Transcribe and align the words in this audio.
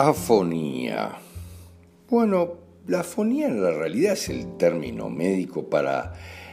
Afonía. 0.00 1.10
Bueno, 2.08 2.54
la 2.86 3.00
afonía 3.00 3.48
en 3.48 3.60
la 3.60 3.72
realidad 3.72 4.12
es 4.12 4.28
el 4.28 4.56
término 4.56 5.10
médico 5.10 5.68
para 5.68 6.12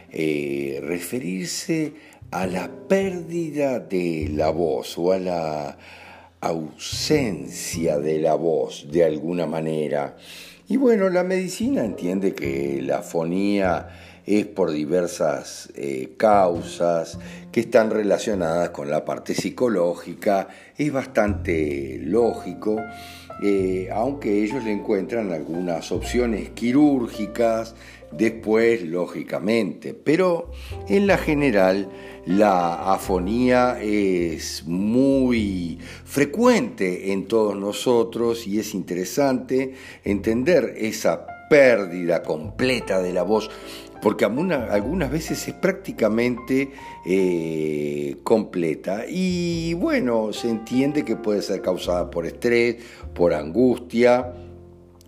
eh, 0.09 0.79
referirse 0.81 1.93
a 2.31 2.47
la 2.47 2.71
pérdida 2.87 3.79
de 3.79 4.31
la 4.33 4.49
voz 4.49 4.97
o 4.97 5.11
a 5.11 5.19
la 5.19 5.77
ausencia 6.41 7.99
de 7.99 8.17
la 8.17 8.33
voz 8.33 8.87
de 8.91 9.03
alguna 9.03 9.45
manera. 9.45 10.17
Y 10.67 10.77
bueno, 10.77 11.07
la 11.11 11.23
medicina 11.23 11.85
entiende 11.85 12.33
que 12.33 12.81
la 12.81 12.97
afonía 12.97 13.89
es 14.25 14.47
por 14.47 14.71
diversas 14.71 15.69
eh, 15.75 16.15
causas 16.17 17.19
que 17.51 17.59
están 17.59 17.91
relacionadas 17.91 18.71
con 18.71 18.89
la 18.89 19.05
parte 19.05 19.35
psicológica, 19.35 20.47
es 20.75 20.91
bastante 20.91 21.99
lógico 22.01 22.81
eh, 23.43 23.89
aunque 23.93 24.43
ellos 24.43 24.63
le 24.63 24.71
encuentran 24.71 25.31
algunas 25.31 25.91
opciones 25.91 26.49
quirúrgicas 26.51 27.75
después, 28.11 28.81
lógicamente. 28.83 29.93
Pero 29.93 30.51
en 30.87 31.07
la 31.07 31.17
general, 31.17 31.89
la 32.25 32.93
afonía 32.93 33.77
es 33.81 34.63
muy 34.65 35.79
frecuente 36.05 37.11
en 37.11 37.27
todos 37.27 37.55
nosotros 37.55 38.47
y 38.47 38.59
es 38.59 38.73
interesante 38.73 39.73
entender 40.03 40.73
esa 40.77 41.34
pérdida 41.49 42.23
completa 42.23 43.01
de 43.01 43.13
la 43.13 43.23
voz 43.23 43.49
porque 44.01 44.23
algunas 44.23 45.11
veces 45.11 45.47
es 45.47 45.55
prácticamente 45.55 46.69
eh, 47.07 48.17
completa. 48.23 49.05
Y 49.09 49.73
bueno, 49.73 50.31
se 50.31 50.49
entiende 50.49 51.03
que 51.03 51.15
puede 51.15 51.41
ser 51.41 51.63
causada 51.63 52.11
por 52.11 52.27
estrés, 52.27 52.75
por 53.15 53.33
angustia, 53.33 54.31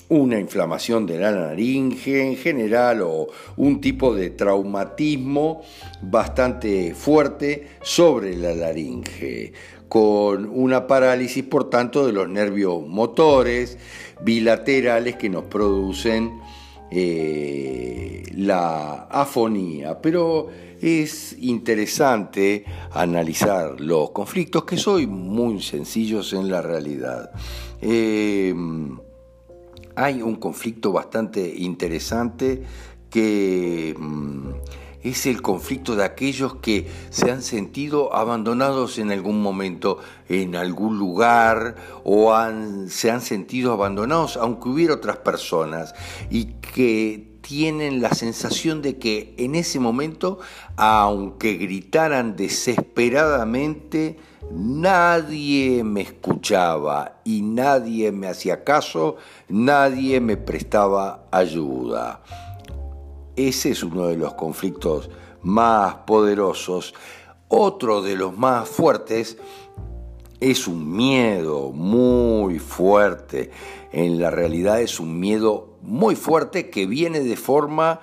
una 0.09 0.39
inflamación 0.39 1.05
de 1.05 1.19
la 1.19 1.31
laringe 1.31 2.25
en 2.25 2.37
general 2.37 3.01
o 3.01 3.27
un 3.57 3.81
tipo 3.81 4.15
de 4.15 4.29
traumatismo 4.31 5.61
bastante 6.01 6.93
fuerte 6.95 7.67
sobre 7.81 8.35
la 8.35 8.55
laringe, 8.55 9.51
con 9.87 10.49
una 10.49 10.87
parálisis 10.87 11.43
por 11.43 11.69
tanto 11.69 12.05
de 12.05 12.13
los 12.13 12.27
nervios 12.27 12.85
motores 12.85 13.77
bilaterales 14.21 15.15
que 15.15 15.29
nos 15.29 15.45
producen 15.45 16.39
eh, 16.91 18.23
la 18.35 19.07
afonía, 19.09 20.01
pero 20.01 20.47
es 20.81 21.35
interesante 21.39 22.65
analizar 22.91 23.79
los 23.81 24.11
conflictos 24.11 24.63
que 24.63 24.77
son 24.77 25.09
muy 25.09 25.61
sencillos 25.61 26.33
en 26.33 26.49
la 26.49 26.61
realidad. 26.61 27.31
Eh, 27.81 28.53
hay 29.95 30.21
un 30.21 30.35
conflicto 30.35 30.91
bastante 30.91 31.55
interesante 31.57 32.61
que 33.09 33.95
mm, 33.97 34.49
es 35.09 35.25
el 35.25 35.41
conflicto 35.41 35.95
de 35.95 36.03
aquellos 36.03 36.55
que 36.55 36.87
se 37.09 37.31
han 37.31 37.41
sentido 37.41 38.13
abandonados 38.13 38.97
en 38.99 39.11
algún 39.11 39.41
momento, 39.41 39.99
en 40.29 40.55
algún 40.55 40.97
lugar, 40.97 41.75
o 42.03 42.35
se 42.87 43.11
han 43.11 43.21
sentido 43.21 43.73
abandonados 43.73 44.37
aunque 44.37 44.69
hubiera 44.69 44.93
otras 44.93 45.17
personas, 45.17 45.93
y 46.29 46.45
que 46.45 47.37
tienen 47.41 48.01
la 48.01 48.09
sensación 48.09 48.81
de 48.81 48.97
que 48.97 49.33
en 49.37 49.55
ese 49.55 49.79
momento, 49.79 50.39
aunque 50.75 51.53
gritaran 51.53 52.35
desesperadamente, 52.35 54.17
nadie 54.51 55.83
me 55.85 56.01
escuchaba 56.01 57.19
y 57.23 57.41
nadie 57.41 58.11
me 58.11 58.27
hacía 58.27 58.65
caso, 58.65 59.15
nadie 59.47 60.19
me 60.19 60.35
prestaba 60.35 61.25
ayuda. 61.31 62.21
Ese 63.37 63.69
es 63.69 63.83
uno 63.83 64.07
de 64.07 64.17
los 64.17 64.33
conflictos 64.33 65.11
más 65.43 65.93
poderosos. 66.07 66.95
Otro 67.47 68.01
de 68.01 68.15
los 68.15 68.35
más 68.35 68.67
fuertes 68.67 69.37
es 70.39 70.67
un 70.67 70.97
miedo 70.97 71.71
muy 71.71 72.57
fuerte. 72.57 73.51
En 73.91 74.19
la 74.19 74.31
realidad 74.31 74.81
es 74.81 74.99
un 74.99 75.19
miedo 75.19 75.77
muy 75.83 76.15
fuerte 76.15 76.71
que 76.71 76.87
viene 76.87 77.19
de 77.19 77.37
forma 77.37 78.01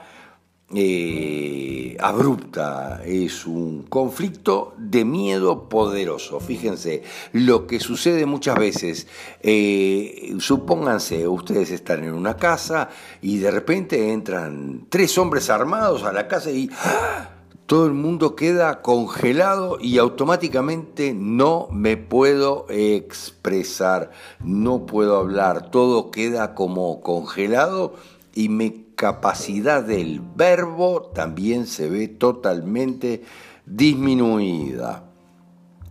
eh, 0.73 1.97
abrupta, 2.01 3.03
es 3.05 3.47
un 3.47 3.83
conflicto 3.83 4.75
de 4.79 5.05
miedo 5.05 5.69
poderoso. 5.69 6.41
Fíjense, 6.41 7.03
lo 7.33 7.67
que 7.67 7.81
sucede 7.81 8.25
muchas 8.25 8.59
veces, 8.59 9.07
eh, 9.43 10.35
supónganse, 10.39 11.29
ustedes 11.29 11.71
están 11.71 12.05
en 12.05 12.15
una 12.15 12.37
casa 12.37 12.89
y 13.21 13.39
de 13.39 13.51
repente 13.51 14.13
entran 14.13 14.87
tres 14.89 15.19
hombres 15.19 15.51
armados 15.51 16.03
a 16.05 16.13
la 16.13 16.29
casa 16.29 16.51
y 16.51 16.71
¡ah! 16.73 17.29
todo 17.67 17.87
el 17.87 17.93
mundo 17.93 18.37
queda 18.37 18.83
congelado 18.83 19.79
y 19.81 19.99
automáticamente 19.99 21.15
no 21.15 21.69
me 21.71 21.97
puedo 21.97 22.67
expresar, 22.69 24.11
no 24.41 24.87
puedo 24.87 25.17
hablar, 25.17 25.71
todo 25.71 26.11
queda 26.11 26.55
como 26.55 27.01
congelado 27.01 27.95
y 28.35 28.49
me 28.49 28.84
capacidad 28.95 29.83
del 29.83 30.21
verbo 30.21 31.11
también 31.15 31.67
se 31.67 31.89
ve 31.89 32.09
totalmente 32.09 33.23
disminuida. 33.67 35.05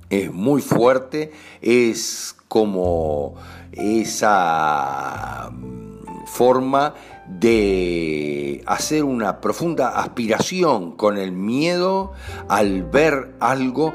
Es 0.10 0.32
muy 0.32 0.62
fuerte, 0.62 1.32
es 1.62 2.36
como 2.48 3.36
esa 3.72 5.50
mm, 5.52 6.26
forma 6.26 6.94
de 7.28 8.64
hacer 8.68 9.04
una 9.04 9.42
profunda 9.42 10.00
aspiración 10.00 10.96
con 10.96 11.18
el 11.18 11.32
miedo 11.32 12.12
al 12.48 12.84
ver 12.84 13.36
algo 13.40 13.94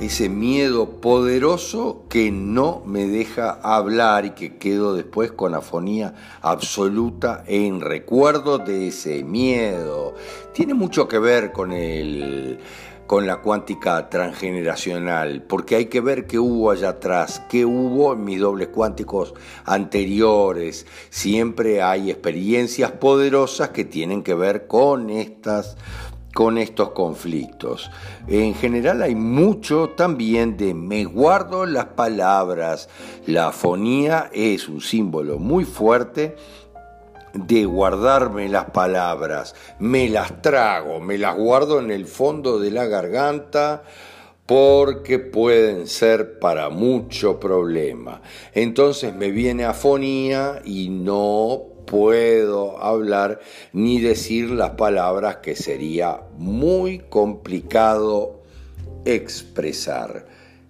ese 0.00 0.30
miedo 0.30 1.00
poderoso 1.00 2.04
que 2.08 2.30
no 2.30 2.82
me 2.86 3.06
deja 3.06 3.50
hablar 3.62 4.24
y 4.24 4.30
que 4.30 4.56
quedo 4.56 4.94
después 4.94 5.30
con 5.30 5.54
afonía 5.54 6.14
absoluta 6.40 7.44
en 7.46 7.82
recuerdo 7.82 8.58
de 8.58 8.88
ese 8.88 9.22
miedo. 9.24 10.14
Tiene 10.54 10.72
mucho 10.72 11.06
que 11.06 11.18
ver 11.18 11.52
con 11.52 11.72
el 11.72 12.58
con 13.10 13.26
la 13.26 13.38
cuántica 13.38 14.08
transgeneracional, 14.08 15.42
porque 15.42 15.74
hay 15.74 15.86
que 15.86 16.00
ver 16.00 16.28
qué 16.28 16.38
hubo 16.38 16.70
allá 16.70 16.90
atrás, 16.90 17.42
qué 17.50 17.64
hubo 17.64 18.12
en 18.12 18.22
mis 18.22 18.38
dobles 18.38 18.68
cuánticos 18.68 19.34
anteriores. 19.64 20.86
Siempre 21.08 21.82
hay 21.82 22.12
experiencias 22.12 22.92
poderosas 22.92 23.70
que 23.70 23.84
tienen 23.84 24.22
que 24.22 24.34
ver 24.34 24.68
con 24.68 25.10
estas 25.10 25.76
con 26.34 26.58
estos 26.58 26.90
conflictos. 26.90 27.90
En 28.28 28.54
general 28.54 29.02
hay 29.02 29.14
mucho 29.14 29.90
también 29.90 30.56
de 30.56 30.74
me 30.74 31.04
guardo 31.04 31.66
las 31.66 31.86
palabras. 31.86 32.88
La 33.26 33.48
afonía 33.48 34.30
es 34.32 34.68
un 34.68 34.80
símbolo 34.80 35.38
muy 35.38 35.64
fuerte 35.64 36.36
de 37.34 37.64
guardarme 37.64 38.48
las 38.48 38.70
palabras. 38.70 39.54
Me 39.78 40.08
las 40.08 40.42
trago, 40.42 41.00
me 41.00 41.18
las 41.18 41.36
guardo 41.36 41.80
en 41.80 41.90
el 41.90 42.06
fondo 42.06 42.58
de 42.58 42.70
la 42.70 42.86
garganta 42.86 43.82
porque 44.50 45.20
pueden 45.20 45.86
ser 45.86 46.40
para 46.40 46.70
mucho 46.70 47.38
problema. 47.38 48.20
Entonces 48.52 49.14
me 49.14 49.30
viene 49.30 49.64
afonía 49.64 50.60
y 50.64 50.88
no 50.88 51.66
puedo 51.86 52.82
hablar 52.82 53.38
ni 53.72 54.00
decir 54.00 54.50
las 54.50 54.70
palabras 54.70 55.36
que 55.36 55.54
sería 55.54 56.22
muy 56.36 56.98
complicado 56.98 58.42
expresar. 59.04 60.26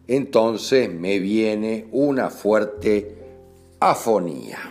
Entonces 0.06 0.92
me 0.92 1.18
viene 1.18 1.86
una 1.90 2.28
fuerte 2.28 3.16
afonía. 3.80 4.69